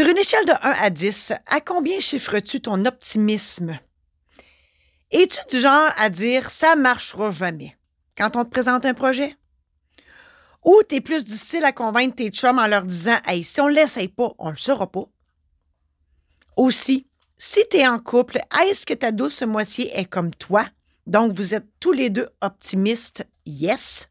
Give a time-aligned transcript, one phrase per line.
[0.00, 3.78] Sur une échelle de 1 à 10, à combien chiffres-tu ton optimisme?
[5.10, 7.76] Es-tu du genre à dire ça marchera jamais
[8.16, 9.36] quand on te présente un projet?
[10.64, 14.08] Ou t'es plus style à convaincre tes chums en leur disant Hey, si on l'essaye
[14.08, 15.04] pas, on le saura pas?
[16.56, 17.06] Aussi,
[17.36, 20.64] si tu es en couple, est-ce que ta douce moitié est comme toi?
[21.06, 24.08] Donc, vous êtes tous les deux optimistes, yes?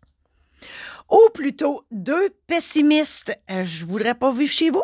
[1.10, 4.84] Ou plutôt deux pessimistes, je voudrais pas vivre chez vous?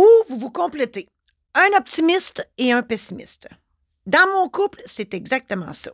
[0.00, 1.10] Ou vous vous complétez,
[1.54, 3.48] un optimiste et un pessimiste.
[4.06, 5.90] Dans mon couple, c'est exactement ça.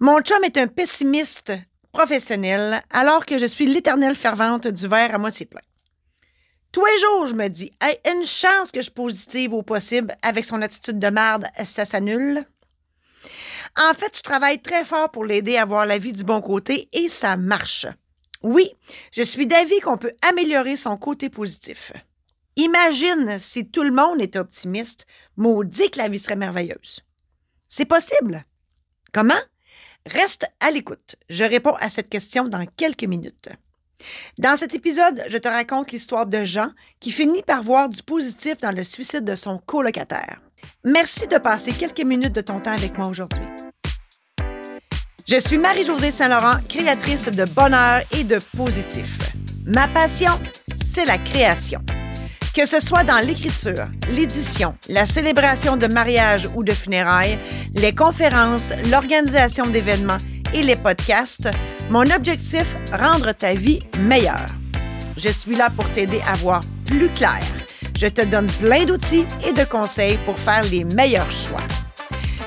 [0.00, 1.52] Mon chum est un pessimiste
[1.92, 5.60] professionnel, alors que je suis l'éternelle fervente du verre à moitié plein.
[6.72, 7.72] Tous les jours, je me dis,
[8.10, 12.42] une chance que je positive au possible avec son attitude de merde, ça s'annule.
[13.76, 16.88] En fait, je travaille très fort pour l'aider à voir la vie du bon côté
[16.94, 17.86] et ça marche.
[18.42, 18.74] Oui,
[19.12, 21.92] je suis d'avis qu'on peut améliorer son côté positif.
[22.56, 25.06] Imagine si tout le monde était optimiste,
[25.36, 27.00] maudit que la vie serait merveilleuse.
[27.68, 28.44] C'est possible.
[29.12, 29.34] Comment?
[30.06, 31.16] Reste à l'écoute.
[31.28, 33.50] Je réponds à cette question dans quelques minutes.
[34.38, 38.58] Dans cet épisode, je te raconte l'histoire de Jean qui finit par voir du positif
[38.58, 40.40] dans le suicide de son colocataire.
[40.84, 43.44] Merci de passer quelques minutes de ton temps avec moi aujourd'hui.
[45.28, 49.18] Je suis Marie-Josée Saint-Laurent, créatrice de bonheur et de positif.
[49.64, 50.30] Ma passion,
[50.94, 51.80] c'est la création.
[52.56, 57.36] Que ce soit dans l'écriture, l'édition, la célébration de mariage ou de funérailles,
[57.74, 60.16] les conférences, l'organisation d'événements
[60.54, 61.50] et les podcasts,
[61.90, 64.46] mon objectif, rendre ta vie meilleure.
[65.18, 67.40] Je suis là pour t'aider à voir plus clair.
[67.94, 71.64] Je te donne plein d'outils et de conseils pour faire les meilleurs choix.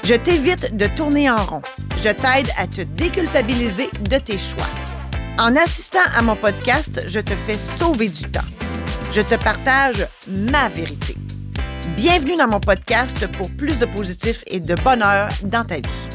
[0.03, 1.61] Je t'évite de tourner en rond.
[1.97, 4.69] Je t'aide à te déculpabiliser de tes choix.
[5.37, 8.41] En assistant à mon podcast, je te fais sauver du temps
[9.11, 11.15] je te partage ma vérité.
[11.95, 16.09] Bienvenue dans mon podcast pour plus de positif et de bonheur dans ta vie.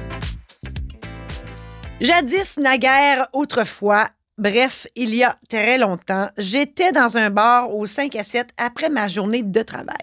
[2.01, 8.14] Jadis, naguère, autrefois, bref, il y a très longtemps, j'étais dans un bar au 5
[8.14, 9.96] à 7 après ma journée de travail.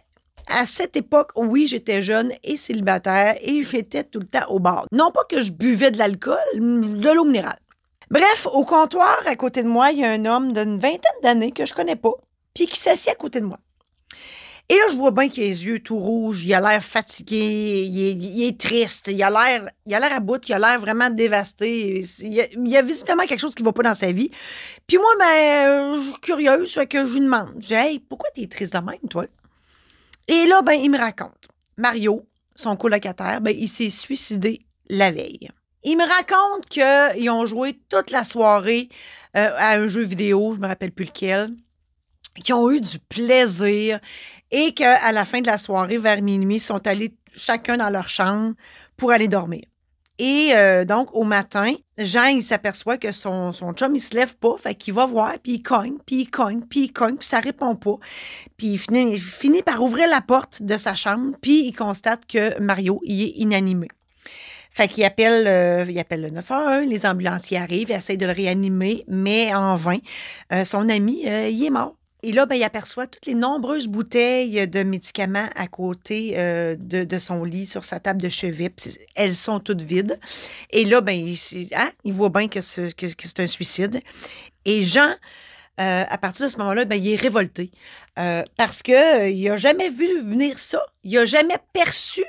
[0.48, 4.86] À cette époque, oui, j'étais jeune et célibataire et j'étais tout le temps au bar.
[4.92, 7.60] Non pas que je buvais de l'alcool, de l'eau minérale.
[8.10, 11.52] Bref, au comptoir, à côté de moi, il y a un homme d'une vingtaine d'années
[11.52, 12.16] que je connais pas
[12.54, 13.60] puis qui s'assied à côté de moi.
[14.72, 17.84] Et là, je vois bien qu'il a les yeux tout rouges, il a l'air fatigué,
[17.84, 21.10] il est, triste, il a l'air, il a l'air à bout, il a l'air vraiment
[21.10, 22.00] dévasté.
[22.20, 24.32] Il y, a, visiblement quelque chose qui va pas dans sa vie.
[24.88, 28.48] Puis moi, ben, je suis curieuse, que je lui demande, je dis, hey, pourquoi t'es
[28.48, 29.26] triste de même, toi?
[30.30, 31.50] Et là, ben, il me raconte.
[31.76, 32.26] Mario,
[32.56, 35.50] son colocataire, ben, il s'est suicidé la veille.
[35.84, 38.88] Il me raconte qu'ils ont joué toute la soirée
[39.36, 41.50] euh, à un jeu vidéo, je me rappelle plus lequel
[42.36, 44.00] qui ont eu du plaisir
[44.52, 48.54] et qu'à la fin de la soirée, vers minuit, sont allés chacun dans leur chambre
[48.98, 49.62] pour aller dormir.
[50.20, 54.36] Et euh, donc, au matin, Jean, il s'aperçoit que son, son chum, il se lève
[54.38, 57.28] pas, fait qu'il va voir, puis il cogne, puis il cogne, puis il cogne, puis
[57.28, 57.98] ça répond pas.
[58.56, 62.28] Puis il finit, il finit par ouvrir la porte de sa chambre, puis il constate
[62.28, 63.88] que Mario, il est inanimé.
[64.70, 68.32] Fait qu'il appelle, euh, il appelle le 911, les ambulanciers arrivent, ils essayent de le
[68.32, 69.98] réanimer, mais en vain.
[70.54, 71.96] Euh, son ami, il est mort.
[72.24, 77.18] Et là, ben, il aperçoit toutes les nombreuses bouteilles de médicaments à côté euh, de,
[77.18, 78.72] son lit, sur sa table de chevet.
[79.16, 80.20] Elles sont toutes vides.
[80.70, 81.38] Et là, ben, il,
[81.76, 84.02] hein, il voit bien que c'est un suicide.
[84.66, 85.16] Et Jean,
[85.80, 87.72] euh, à partir de ce moment-là, ben, il est révolté
[88.20, 90.86] euh, parce que il n'a jamais vu venir ça.
[91.04, 92.24] Il n'a jamais perçu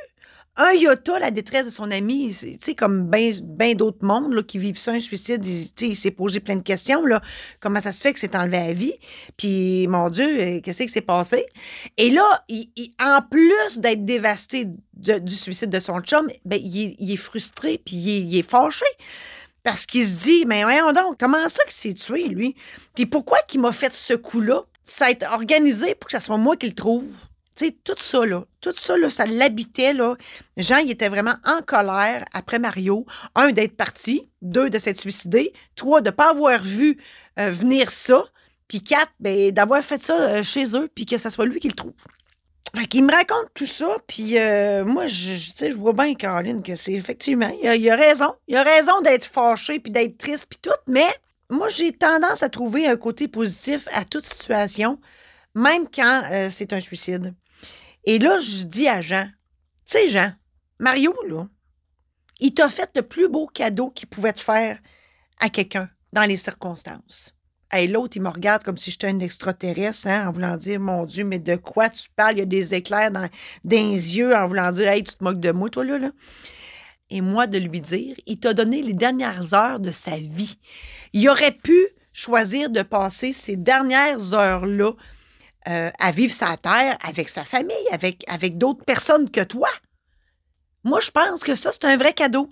[0.56, 4.42] un iota la détresse de son ami, tu sais, comme bien ben, d'autres mondes là,
[4.42, 7.06] qui vivent ça, un suicide, il, il s'est posé plein de questions.
[7.06, 7.22] Là,
[7.60, 8.94] comment ça se fait que c'est enlevé à vie?
[9.38, 11.46] Puis, mon Dieu, euh, qu'est-ce qui s'est passé?
[11.96, 12.68] Et là, il,
[13.00, 18.36] en plus d'être dévasté du suicide de son chum, ben, il, est frustré, puis il,
[18.36, 18.84] est fâché.
[19.62, 22.56] Parce qu'il se dit, mais voyons donc, comment ça qu'il s'est tué, lui?
[22.94, 24.64] Puis pourquoi qu'il m'a fait ce coup-là?
[24.84, 27.06] Ça a été organisé pour que ce soit moi qui le trouve.
[27.70, 30.16] Tout ça, là, tout ça, là, ça l'habitait, là.
[30.56, 33.06] Jean, il était vraiment en colère après Mario.
[33.34, 34.28] Un, d'être parti.
[34.42, 35.52] Deux, de s'être suicidé.
[35.76, 36.98] Trois, de ne pas avoir vu
[37.38, 38.24] euh, venir ça.
[38.68, 41.68] Puis quatre, ben, d'avoir fait ça euh, chez eux, puis que ce soit lui qui
[41.68, 41.92] le trouve.
[42.74, 46.62] Fait qu'il me raconte tout ça, puis euh, moi, je, sais, je vois bien, Caroline,
[46.62, 48.32] que c'est effectivement, il a, il a, raison.
[48.48, 51.06] Il a raison d'être fâché, puis d'être triste, puis tout, mais
[51.50, 54.98] moi, j'ai tendance à trouver un côté positif à toute situation,
[55.54, 57.34] même quand c'est un suicide.
[58.04, 59.32] Et là, je dis à Jean, tu
[59.84, 60.32] sais, Jean,
[60.78, 61.48] Mario, là,
[62.40, 64.78] il t'a fait le plus beau cadeau qu'il pouvait te faire
[65.38, 67.34] à quelqu'un dans les circonstances.
[67.70, 71.06] Hey, l'autre, il me regarde comme si j'étais un extraterrestre, hein, en voulant dire, mon
[71.06, 72.34] Dieu, mais de quoi tu parles?
[72.34, 73.28] Il y a des éclairs dans,
[73.64, 76.10] dans les yeux, en voulant dire, hey, tu te moques de moi, toi, là, là.
[77.08, 80.58] Et moi, de lui dire, il t'a donné les dernières heures de sa vie.
[81.12, 81.76] Il aurait pu
[82.12, 84.92] choisir de passer ces dernières heures-là
[85.68, 89.68] euh, à vivre sa terre avec sa famille, avec, avec d'autres personnes que toi.
[90.84, 92.48] Moi, je pense que ça, c'est un vrai cadeau.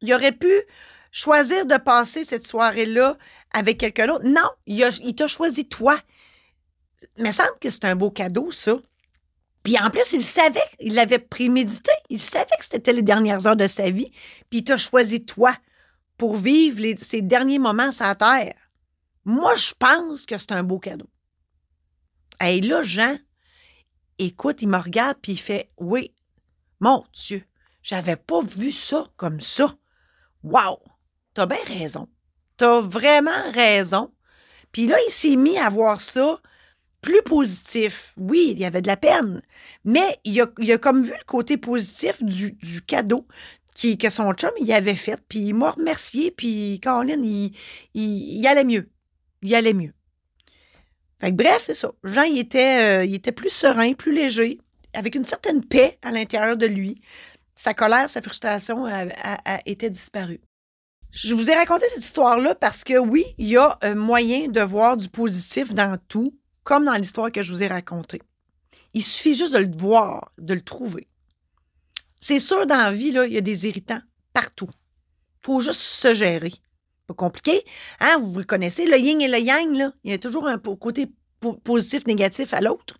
[0.00, 0.50] Il aurait pu
[1.12, 3.16] choisir de passer cette soirée-là
[3.52, 4.24] avec quelqu'un d'autre.
[4.24, 6.00] Non, il, il t'a choisi toi.
[7.16, 8.78] Il me semble que c'est un beau cadeau, ça.
[9.62, 11.90] Puis en plus, il savait, il l'avait prémédité.
[12.08, 14.12] Il savait que c'était les dernières heures de sa vie.
[14.50, 15.56] Puis il t'a choisi toi
[16.18, 18.54] pour vivre les, ces derniers moments sur la terre.
[19.24, 21.08] Moi, je pense que c'est un beau cadeau.
[22.44, 23.18] Et là, Jean,
[24.18, 26.12] écoute, il me regarde puis il fait Oui,
[26.80, 27.44] mon Dieu,
[27.82, 29.76] j'avais pas vu ça comme ça.
[30.42, 30.80] Wow!
[31.34, 32.08] T'as bien raison.
[32.56, 34.12] T'as vraiment raison.
[34.72, 36.40] Puis là, il s'est mis à voir ça
[37.00, 38.14] plus positif.
[38.16, 39.42] Oui, il y avait de la peine,
[39.84, 43.26] mais il a, il a comme vu le côté positif du, du cadeau
[43.74, 47.54] qui, que son chum il avait fait, puis il m'a remercié, puis Caroline, il,
[47.94, 48.90] il, il allait mieux.
[49.42, 49.92] Il allait mieux.
[51.20, 51.92] Fait que bref, c'est ça.
[52.04, 54.58] Jean, il était, euh, il était plus serein, plus léger,
[54.92, 57.00] avec une certaine paix à l'intérieur de lui.
[57.54, 60.40] Sa colère, sa frustration a, a, a disparue.
[61.12, 64.60] Je vous ai raconté cette histoire-là parce que oui, il y a un moyen de
[64.60, 68.20] voir du positif dans tout, comme dans l'histoire que je vous ai racontée.
[68.92, 71.08] Il suffit juste de le voir, de le trouver.
[72.20, 74.00] C'est sûr, dans la vie, il y a des irritants
[74.34, 74.68] partout.
[74.68, 76.52] Il faut juste se gérer.
[77.06, 77.64] Pas compliqué.
[78.00, 78.18] Hein?
[78.18, 79.92] Vous le connaissez, le yin et le yang, là.
[80.04, 81.06] Il y a toujours un côté
[81.64, 82.96] positif, négatif à l'autre.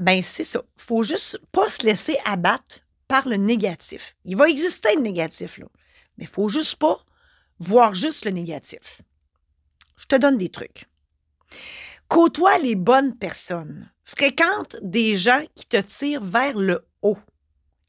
[0.00, 0.62] Ben, c'est ça.
[0.76, 4.16] Faut juste pas se laisser abattre par le négatif.
[4.24, 5.66] Il va exister le négatif, là.
[6.18, 6.98] Mais faut juste pas
[7.58, 9.02] voir juste le négatif.
[9.96, 10.86] Je te donne des trucs.
[12.08, 13.90] Côtoie les bonnes personnes.
[14.04, 17.18] Fréquente des gens qui te tirent vers le haut.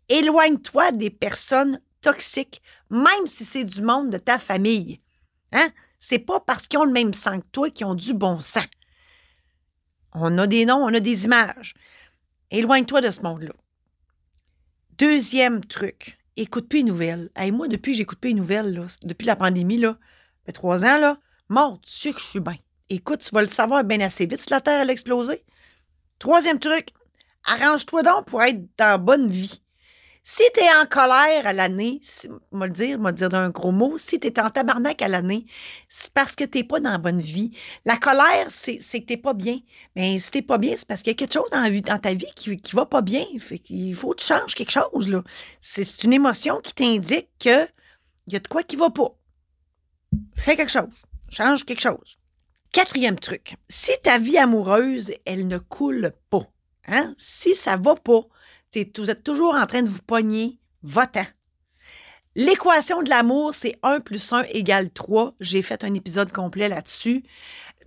[0.07, 5.01] Éloigne-toi des personnes toxiques, même si c'est du monde de ta famille.
[5.53, 5.69] Hein?
[5.99, 8.65] C'est pas parce qu'ils ont le même sang que toi qu'ils ont du bon sang.
[10.11, 11.75] On a des noms, on a des images.
[12.51, 13.53] Éloigne-toi de ce monde-là.
[14.97, 17.31] Deuxième truc, écoute plus les nouvelles.
[17.51, 19.97] Moi, depuis j'écoute plus les nouvelles, depuis la pandémie, là,
[20.45, 21.17] fait trois ans, là,
[21.49, 22.57] mon Dieu que je suis bien.
[22.89, 25.43] Écoute, tu vas le savoir bien assez vite si la Terre a explosé.
[26.19, 26.89] Troisième truc,
[27.43, 29.62] arrange-toi donc pour être dans bonne vie.
[30.25, 31.99] Si tu es en colère à l'année,
[32.53, 35.45] moi le dire, moi dire d'un gros mot, si tu es en tabarnak à l'année,
[35.89, 37.51] c'est parce que tu pas dans la bonne vie.
[37.83, 39.59] La colère, c'est que tu pas bien.
[39.97, 42.31] Mais si tu pas bien, c'est parce qu'il y a quelque chose dans, ta vie
[42.35, 43.25] qui, qui va pas bien.
[43.37, 45.09] Fait Il faut que tu changes quelque chose.
[45.09, 45.23] là.
[45.59, 47.67] C'est une émotion qui t'indique que
[48.27, 49.13] il y a de quoi qui va pas.
[50.37, 50.87] Fais quelque chose.
[51.29, 52.17] Change quelque chose.
[52.71, 53.55] Quatrième truc.
[53.67, 56.47] Si ta vie amoureuse, elle ne coule pas,
[56.87, 57.13] hein?
[57.17, 58.21] si ça va pas,
[58.97, 61.25] vous êtes toujours en train de vous pogner, votant.
[62.35, 65.35] L'équation de l'amour, c'est 1 plus 1 égale 3.
[65.39, 67.23] J'ai fait un épisode complet là-dessus.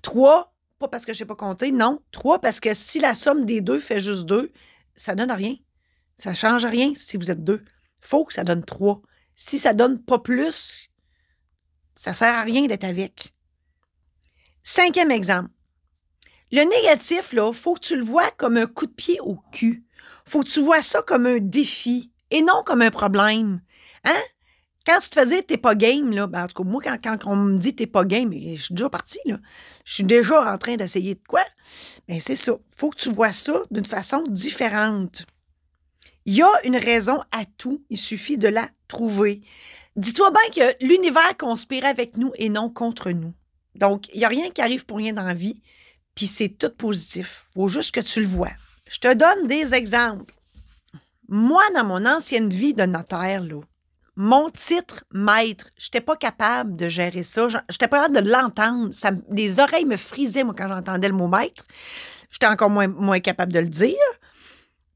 [0.03, 2.01] 3, pas parce que je sais pas compter, non.
[2.13, 4.53] 3 parce que si la somme des deux fait juste 2,
[4.95, 5.57] ça donne rien.
[6.19, 7.65] Ça change rien si vous êtes deux.
[8.01, 9.03] Faut que ça donne 3.
[9.35, 10.89] Si ça donne pas plus,
[11.97, 13.35] ça sert à rien d'être avec.
[14.63, 15.51] Cinquième exemple.
[16.53, 19.85] Le négatif, là, faut que tu le vois comme un coup de pied au cul
[20.27, 23.61] faut que tu vois ça comme un défi et non comme un problème.
[24.05, 24.23] Hein?
[24.87, 27.27] Quand tu te fais dire t'es pas game, là, ben, en tout cas, moi, quand,
[27.27, 29.39] on me dit t'es pas game, je suis déjà parti, là.
[29.85, 31.45] Je suis déjà en train d'essayer de quoi?
[32.09, 32.53] Ben, c'est ça.
[32.77, 35.27] Faut que tu vois ça d'une façon différente.
[36.25, 37.85] Il y a une raison à tout.
[37.91, 39.43] Il suffit de la trouver.
[39.97, 43.33] Dis-toi bien que l'univers conspire avec nous et non contre nous.
[43.75, 45.61] Donc, il n'y a rien qui arrive pour rien dans la vie,
[46.15, 47.47] puis c'est tout positif.
[47.55, 48.53] Faut juste que tu le vois.
[48.89, 50.33] Je te donne des exemples.
[51.29, 53.61] Moi, dans mon ancienne vie de notaire, là,
[54.15, 57.49] mon titre maître, je n'étais pas capable de gérer ça.
[57.49, 58.91] Je n'étais pas capable de l'entendre.
[59.31, 61.67] les oreilles me frisaient, moi, quand j'entendais le mot maître.
[62.31, 63.97] J'étais encore moins, moins capable de le dire.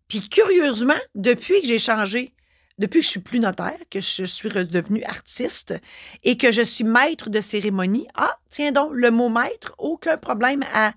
[0.09, 2.33] Puis, curieusement, depuis que j'ai changé,
[2.79, 5.75] depuis que je suis plus notaire, que je suis redevenue artiste
[6.23, 10.63] et que je suis maître de cérémonie, ah, tiens donc, le mot maître, aucun problème
[10.73, 10.93] à,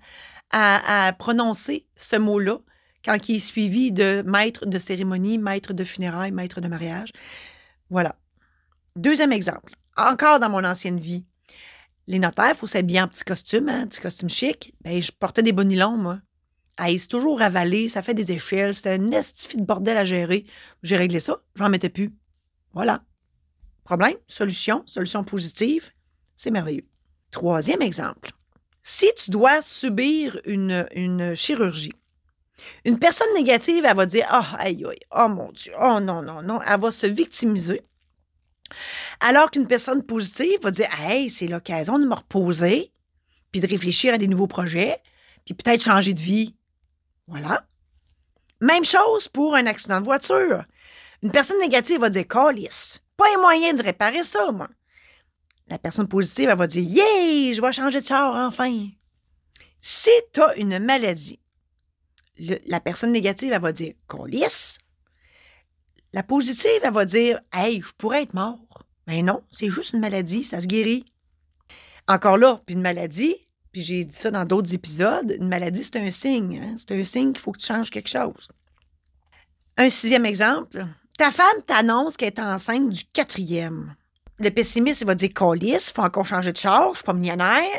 [0.50, 2.58] à, à prononcer ce mot-là
[3.04, 7.10] quand il est suivi de maître de cérémonie, maître de funérailles, maître de mariage.
[7.90, 8.16] Voilà.
[8.96, 11.24] Deuxième exemple, encore dans mon ancienne vie.
[12.06, 14.74] Les notaires, il faut s'habiller en petit costume, hein, petit costume chic.
[14.82, 16.20] Ben, je portais des bonnilons, moi.
[16.76, 20.44] Ah, c'est toujours avalé, ça fait des échelles, c'était un estifi de bordel à gérer.
[20.82, 22.12] J'ai réglé ça, j'en mettais plus.
[22.72, 23.04] Voilà.
[23.84, 25.90] Problème, solution, solution positive,
[26.36, 26.86] c'est merveilleux.
[27.30, 28.32] Troisième exemple.
[28.82, 31.92] Si tu dois subir une, une chirurgie,
[32.84, 36.22] une personne négative, elle va dire Ah, oh, aïe, aïe, oh mon Dieu, oh non,
[36.22, 36.60] non, non.
[36.62, 37.82] Elle va se victimiser.
[39.20, 42.92] Alors qu'une personne positive va dire Hey, c'est l'occasion de me reposer,
[43.52, 45.02] puis de réfléchir à des nouveaux projets,
[45.44, 46.54] puis peut-être changer de vie.
[47.26, 47.66] Voilà.
[48.60, 50.64] Même chose pour un accident de voiture.
[51.22, 54.68] Une personne négative va dire Calice, pas un moyen de réparer ça, moi.
[55.68, 58.88] La personne positive, elle va dire Yeah, je vais changer de char enfin.
[59.80, 61.40] Si tu as une maladie,
[62.38, 64.78] la personne négative, elle va dire Calice.
[66.12, 68.86] La positive, elle va dire Hey, je pourrais être mort.
[69.06, 71.04] Mais non, c'est juste une maladie, ça se guérit.
[72.08, 73.36] Encore là, puis une maladie,
[73.72, 76.60] puis j'ai dit ça dans d'autres épisodes, une maladie, c'est un signe.
[76.62, 76.74] Hein?
[76.76, 78.48] C'est un signe qu'il faut que tu changes quelque chose.
[79.76, 80.86] Un sixième exemple.
[81.18, 83.94] Ta femme t'annonce qu'elle est enceinte du quatrième.
[84.38, 87.78] Le pessimiste, il va dire Colis, faut encore changer de charge, je suis pas millionnaire.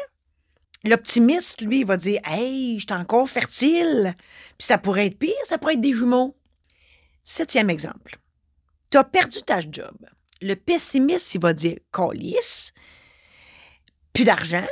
[0.86, 4.16] L'optimiste, lui, il va dire Hey, je suis encore fertile.
[4.58, 6.36] Puis ça pourrait être pire, ça pourrait être des jumeaux.
[7.24, 8.20] Septième exemple.
[8.92, 9.98] Tu as perdu ta job.
[10.42, 12.72] Le pessimiste, il va dire Colis,
[14.14, 14.68] plus d'argent,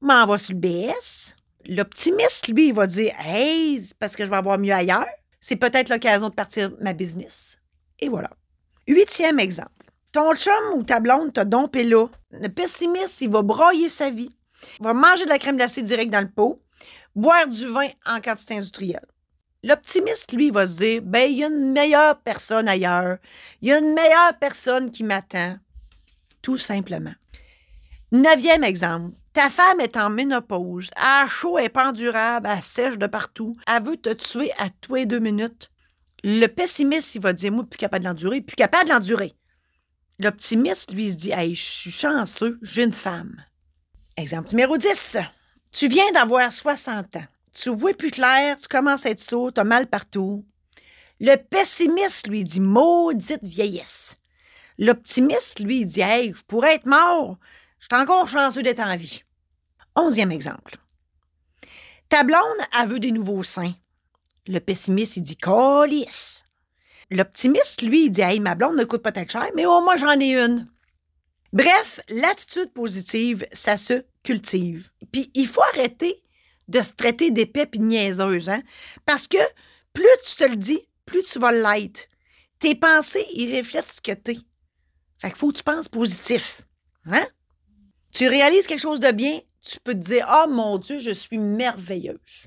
[0.00, 1.34] m'en va sur le BS.
[1.66, 5.06] L'optimiste, lui, il va dire Hey, parce que je vais avoir mieux ailleurs.
[5.40, 7.58] C'est peut-être l'occasion de partir ma business.
[7.98, 8.30] Et voilà.
[8.86, 9.70] Huitième exemple.
[10.12, 12.06] Ton chum ou ta blonde t'a dompé là.
[12.30, 14.30] Le pessimiste, il va broyer sa vie.
[14.80, 16.62] Va manger de la crème glacée direct dans le pot,
[17.14, 19.06] boire du vin en quantité industrielle.
[19.64, 23.18] L'optimiste, lui, va se dire, ben, il y a une meilleure personne ailleurs.
[23.60, 25.56] Il y a une meilleure personne qui m'attend.
[26.42, 27.14] Tout simplement.
[28.10, 29.14] Neuvième exemple.
[29.32, 30.90] Ta femme est en ménopause.
[30.96, 33.54] Elle chaud, est pas endurable, elle sèche de partout.
[33.66, 35.70] Elle veut te tuer à tous les deux minutes.
[36.24, 39.32] Le pessimiste, il va dire, moi, plus capable de l'endurer, plus capable de l'endurer.
[40.18, 43.42] L'optimiste, lui, se dit, hey, je suis chanceux, j'ai une femme.
[44.16, 45.16] Exemple numéro 10.
[45.72, 47.24] Tu viens d'avoir 60 ans.
[47.54, 50.44] Tu vois plus clair, tu commences à être sourd, as mal partout.
[51.20, 54.16] Le pessimiste, lui, dit, maudite vieillesse.
[54.78, 57.38] L'optimiste, lui, dit, hey, je pourrais être mort,
[57.78, 59.22] je suis encore chanceux d'être en vie.
[59.96, 60.76] Onzième exemple.
[62.08, 62.40] Ta blonde,
[62.72, 63.74] a veut des nouveaux seins.
[64.46, 66.42] Le pessimiste, il dit Colis.
[67.10, 70.18] L'optimiste, lui, dit Hey, ma blonde ne coûte pas très cher, mais au moins j'en
[70.18, 70.68] ai une.
[71.52, 74.90] Bref, l'attitude positive, ça se cultive.
[75.12, 76.22] Puis il faut arrêter
[76.68, 78.62] de se traiter d'épais de niaiseuse, hein?
[79.04, 79.38] Parce que
[79.92, 82.08] plus tu te le dis, plus tu vas l'être.
[82.58, 84.38] Tes pensées, ils reflètent ce que t'es.
[85.18, 86.62] Fait qu'il faut que tu penses positif.
[87.04, 87.26] Hein?
[88.12, 91.10] Tu réalises quelque chose de bien, tu peux te dire Ah oh, mon Dieu, je
[91.10, 92.46] suis merveilleuse.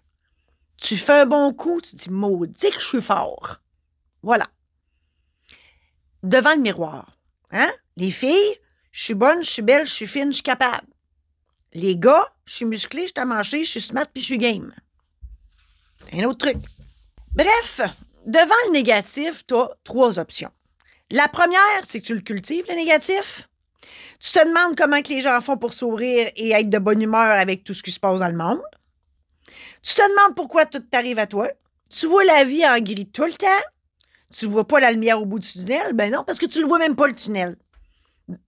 [0.78, 3.58] Tu fais un bon coup, tu dis Maudit que je suis fort.
[4.24, 4.48] Voilà.
[6.24, 7.18] Devant le miroir.
[7.52, 7.72] Hein?
[7.98, 8.60] Les filles,
[8.96, 10.88] je suis bonne, je suis belle, je suis fine, je suis capable.
[11.74, 14.74] Les gars, je suis musclé, je suis manché, je suis smart puis je suis game.
[16.14, 16.64] Un autre truc.
[17.34, 17.82] Bref,
[18.25, 20.52] devant le négatif, tu as trois options.
[21.12, 23.50] La première, c'est que tu le cultives, le négatif.
[24.22, 27.38] Tu te demandes comment que les gens font pour sourire et être de bonne humeur
[27.38, 28.62] avec tout ce qui se passe dans le monde.
[29.82, 31.50] Tu te demandes pourquoi tout t'arrive à toi.
[31.90, 33.66] Tu vois la vie en gris tout le temps.
[34.34, 35.92] Tu vois pas la lumière au bout du tunnel?
[35.92, 37.58] Ben non, parce que tu ne vois même pas le tunnel.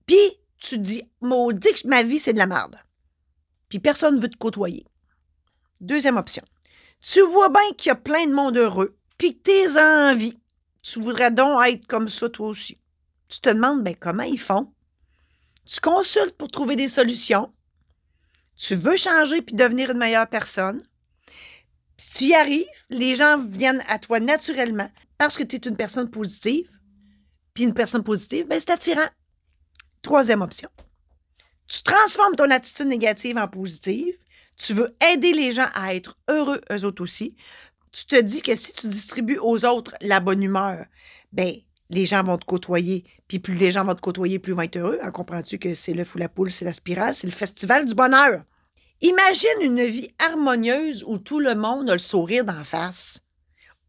[0.06, 2.80] Puis, tu te dis, maudit que ma vie, c'est de la merde.
[3.70, 4.86] Puis personne ne veut te côtoyer.
[5.82, 6.44] Deuxième option.
[7.02, 10.38] Tu vois bien qu'il y a plein de monde heureux, puis que t'es envie.
[10.82, 12.78] Tu voudrais donc être comme ça toi aussi.
[13.28, 14.72] Tu te demandes, ben comment ils font?
[15.66, 17.52] Tu consultes pour trouver des solutions.
[18.56, 20.82] Tu veux changer puis devenir une meilleure personne.
[21.98, 25.76] Si tu y arrives, les gens viennent à toi naturellement parce que tu es une
[25.76, 26.70] personne positive.
[27.54, 29.10] Puis une personne positive, ben, c'est attirant.
[30.08, 30.70] Troisième option.
[31.68, 34.16] Tu transformes ton attitude négative en positive.
[34.56, 37.36] Tu veux aider les gens à être heureux eux autres aussi.
[37.92, 40.86] Tu te dis que si tu distribues aux autres la bonne humeur,
[41.34, 41.58] ben
[41.90, 44.62] les gens vont te côtoyer, puis plus les gens vont te côtoyer, plus ils vont
[44.62, 44.98] être heureux.
[45.04, 47.94] En comprends-tu que c'est le fou la poule, c'est la spirale, c'est le festival du
[47.94, 48.44] bonheur?
[49.02, 53.20] Imagine une vie harmonieuse où tout le monde a le sourire d'en face,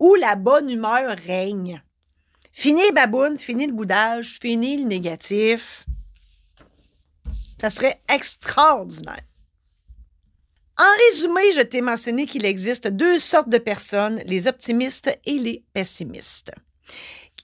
[0.00, 1.80] où la bonne humeur règne.
[2.52, 5.86] Fini les babounes, fini le boudage, fini le négatif.
[7.60, 9.22] Ça serait extraordinaire.
[10.78, 15.64] En résumé, je t'ai mentionné qu'il existe deux sortes de personnes, les optimistes et les
[15.72, 16.52] pessimistes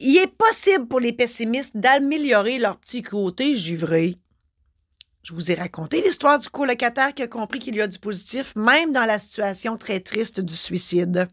[0.01, 4.19] il est possible pour les pessimistes d'améliorer leur petit côté givré.
[5.23, 8.55] Je vous ai raconté l'histoire du colocataire qui a compris qu'il y a du positif,
[8.57, 11.29] même dans la situation très triste du suicide.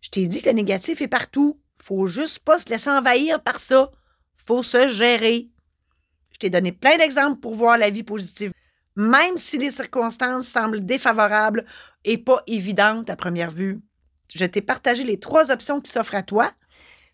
[0.00, 1.58] Je t'ai dit que le négatif est partout.
[1.82, 3.90] Faut juste pas se laisser envahir par ça.
[4.36, 5.48] Faut se gérer.
[6.38, 8.52] Je t'ai donné plein d'exemples pour voir la vie positive.
[8.94, 11.64] même si les circonstances semblent défavorables
[12.04, 13.80] et pas évidentes à première vue.
[14.32, 16.52] Je t'ai partagé les trois options qui s'offrent à toi.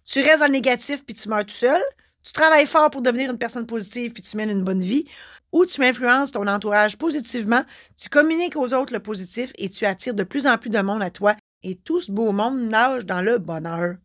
[0.05, 1.81] Tu restes le négatif puis tu meurs tout seul.
[2.23, 5.07] Tu travailles fort pour devenir une personne positive puis tu mènes une bonne vie.
[5.53, 7.65] Ou tu influences ton entourage positivement,
[7.97, 11.03] tu communiques aux autres le positif et tu attires de plus en plus de monde
[11.03, 13.97] à toi et tout ce beau monde nage dans le bonheur.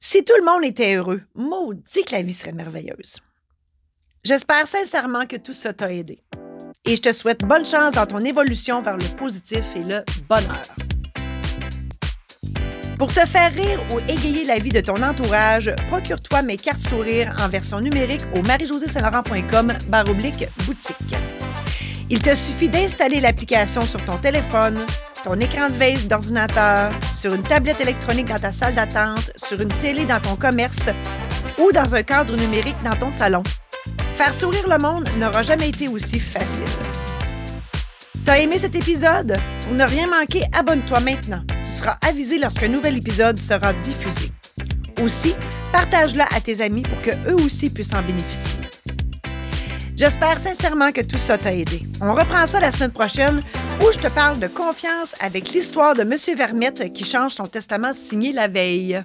[0.00, 3.18] Si tout le monde était heureux, maudit que la vie serait merveilleuse.
[4.24, 6.18] J'espère sincèrement que tout ça t'a aidé.
[6.84, 10.62] Et je te souhaite bonne chance dans ton évolution vers le positif et le bonheur.
[12.98, 17.32] Pour te faire rire ou égayer la vie de ton entourage, procure-toi mes cartes sourires
[17.38, 21.14] en version numérique au marie-josée-saint-laurent.com baroblique boutique.
[22.10, 24.78] Il te suffit d'installer l'application sur ton téléphone,
[25.22, 29.72] ton écran de veille d'ordinateur, sur une tablette électronique dans ta salle d'attente, sur une
[29.80, 30.88] télé dans ton commerce
[31.58, 33.42] ou dans un cadre numérique dans ton salon.
[34.18, 36.64] Faire sourire le monde n'aura jamais été aussi facile.
[38.24, 39.38] T'as aimé cet épisode?
[39.62, 44.32] Pour ne rien manquer, abonne-toi maintenant sera avisé lorsqu'un nouvel épisode sera diffusé.
[45.00, 45.36] Aussi,
[45.70, 48.60] partage-la à tes amis pour que eux aussi puissent en bénéficier.
[49.96, 51.84] J'espère sincèrement que tout ça t'a aidé.
[52.00, 53.40] On reprend ça la semaine prochaine
[53.80, 56.16] où je te parle de confiance avec l'histoire de M.
[56.36, 59.00] Vermette qui change son testament signé la veille.